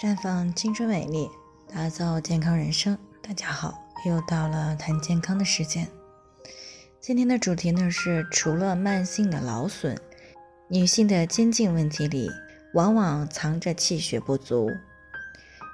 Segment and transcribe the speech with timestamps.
[0.00, 1.28] 绽放青春美丽，
[1.70, 2.96] 打造健康人生。
[3.20, 5.86] 大家好，又到了谈健康的时间。
[7.02, 9.94] 今天的主题呢是，除了慢性的劳损，
[10.68, 12.30] 女性的肩颈问题里
[12.72, 14.70] 往往藏着气血不足。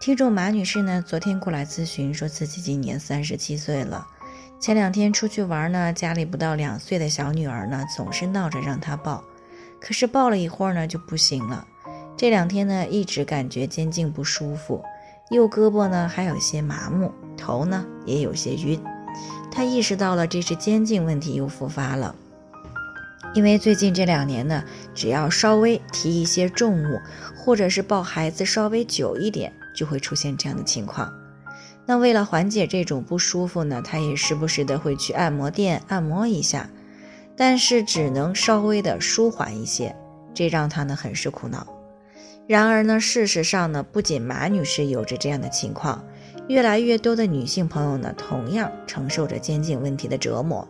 [0.00, 4.04] 听众马女士呢，昨天过来咨询，说自己今年三十七岁了。
[4.60, 9.22] 前两天出去玩呢，家里不到两岁的小女儿呢，总是闹着让她抱，
[9.80, 11.64] 可是抱了一会儿呢，就不行了。
[12.18, 14.82] 这两天呢，一直感觉肩颈不舒服，
[15.30, 18.82] 右胳膊呢还有些麻木，头呢也有些晕。
[19.52, 22.12] 她意识到了这是肩颈问题又复发了，
[23.34, 24.64] 因为最近这两年呢，
[24.96, 26.98] 只要稍微提一些重物，
[27.36, 31.14] 或者是抱孩子稍微久一点，就会出现这样的情况。
[31.86, 36.68] 那为了缓解这种不舒服呢，他也时不时的会去按摩店按摩一下，
[37.36, 39.94] 但是只能稍微的舒缓一些，
[40.34, 41.64] 这让他呢很是苦恼。
[42.48, 46.02] 然而呢，事实上呢，不仅马女士有着这样的情况，
[46.48, 50.66] 越来越多的女性朋友呢，同样承受着肩颈问题的折磨。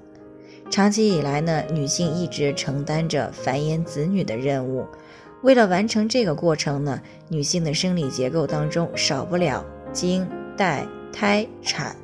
[0.69, 4.85] 长期以来呢，女性一直承担着繁衍子女的任务，
[5.43, 10.87] 为了完成这个过程呢，女性的生理结构当中少不了经带。
[11.11, 11.97] 胎产，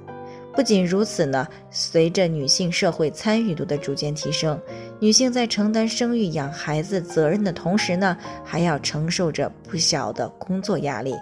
[0.56, 4.58] 不仅如此呢，随着女性社会参与度的逐渐提升，
[5.04, 11.14] 女性在承担生育养孩子责任的同时呢，还要承受着不小的工作压力，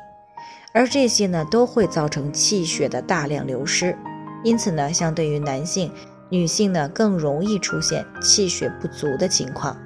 [0.73, 3.99] 而这些呢，都会造成气血的大量流失。
[4.45, 5.91] 因此呢，相对于男性，
[6.29, 9.77] 女性呢更容易出现气血不足的情况。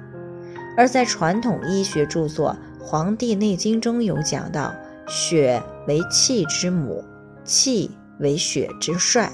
[0.77, 4.71] 而在传统医学著作《黄帝内经》中有讲到，
[5.07, 7.03] 血为气之母。
[7.43, 7.89] 气
[8.19, 9.31] 为血之帅，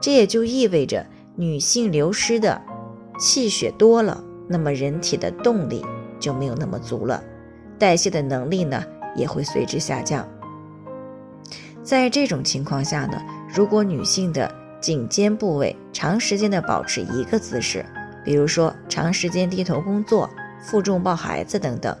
[0.00, 1.04] 这也就意味着
[1.34, 2.62] 女性流失的
[3.20, 5.84] 气血多了，那么人体的动力
[6.18, 7.22] 就没有那么足了，
[7.78, 8.82] 代谢的能力呢
[9.14, 10.26] 也会随之下降。
[11.84, 13.22] 在这种情况下呢，
[13.54, 17.84] 如果女性的颈肩部位长时间的保持一个姿势，
[18.24, 20.28] 比如说长时间低头工作、
[20.62, 21.94] 负重抱孩子等等。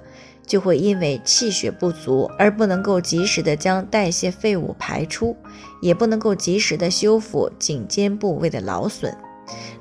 [0.46, 5.36] 就会因为气血不足而不能够及时的将代谢废物排出，
[5.80, 9.16] 也不能够及时的修复颈肩部位的劳损。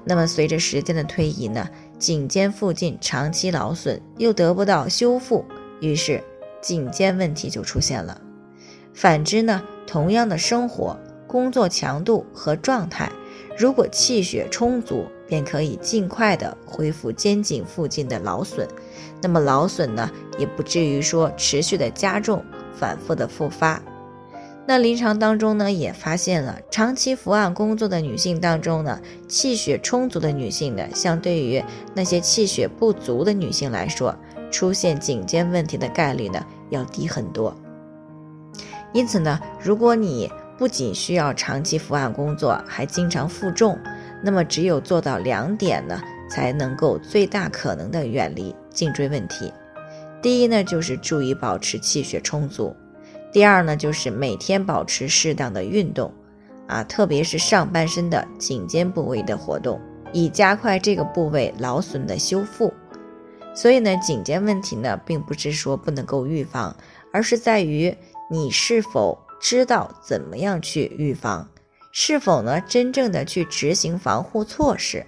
[0.06, 5.46] 那么随着时间的推移呢，颈肩附近长期劳损又得不到修复，
[5.80, 6.24] 于是
[6.62, 8.20] 颈肩问题就出现了。
[8.94, 10.98] 反之呢，同样的生活、
[11.28, 13.12] 工作强度和状态，
[13.58, 18.68] 如果气血充足，便可以尽快的恢复肩颈附近的劳损。
[19.22, 22.44] 那么劳损呢，也不至于说持续的加重，
[22.74, 23.82] 反复的复发。
[24.68, 31.64] 那临床当中呢，也发现了长期伏案工作的女性当中呢，气血充足的女性呢，相对于
[31.96, 34.16] 那些气血不足的女性来说，
[34.52, 37.56] 出现颈肩问题的概率呢，要低很多。
[38.94, 43.78] 因此呢，如果你不仅需要长期伏案工作，还经常负重，
[44.24, 46.00] 那么只有做到两点呢。
[46.32, 49.52] 才能够最大可能的远离颈椎问题。
[50.22, 52.72] 第一呢，就是注意保持气血充足；
[53.32, 56.12] 第二呢，就是每天保持适当的运动，
[56.68, 59.80] 啊，特别是上半身的颈肩部位的活动，
[60.12, 62.74] 以加快这个部位劳损的修复。
[63.54, 66.76] 所以呢，颈肩问题呢，并不是说不能够预防，
[67.12, 67.96] 而是在于
[68.32, 71.50] 你是否知道怎么样去预防，
[71.92, 75.06] 是否呢真正的去执行防护措施。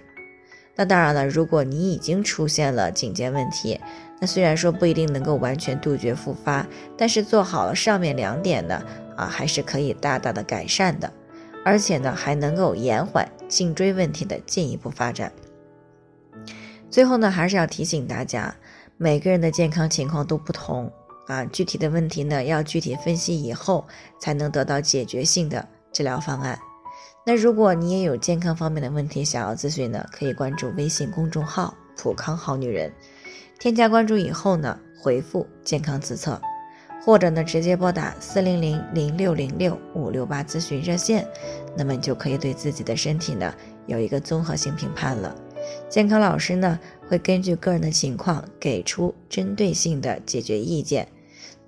[0.74, 3.78] 那当然了，如果你已经出现了颈肩问题，
[4.22, 6.64] 那虽然说不一定能够完全杜绝复发，
[6.96, 8.80] 但是做好了上面两点呢，
[9.16, 11.12] 啊，还是可以大大的改善的，
[11.64, 15.32] 而且呢，还能够延缓颈椎问题的进一步发展。
[16.88, 18.54] 最后呢，还是要提醒大家，
[18.96, 20.88] 每个人的健康情况都不同
[21.26, 23.84] 啊，具体的问题呢，要具体分析以后，
[24.20, 26.56] 才能得到解决性的治疗方案。
[27.26, 32.92] 那如果你也有健康方面的问题想要咨询呢，可以关注微信公众号“普康好女人”，
[33.58, 36.40] 添加关注以后呢，回复“健康自测”，
[37.04, 41.26] 或者呢直接拨打四零零零六零六五六八咨询热线，
[41.76, 43.54] 那么你就可以对自己的身体呢
[43.86, 45.34] 有一个综合性评判了。
[45.88, 46.78] 健康老师呢
[47.08, 51.06] 会根据个人的情况给出针对性的解决意见。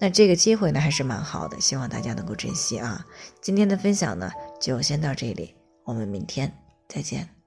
[0.00, 3.06] 那这个机会呢还是蛮好的，希望大家能够珍惜啊！
[3.40, 4.30] 今天的分享呢
[4.60, 5.54] 就先到这里，
[5.84, 6.52] 我们明天
[6.88, 7.43] 再见。